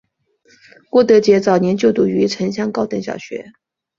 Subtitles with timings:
[0.89, 3.51] 郭德洁早年就读于城厢高等小学。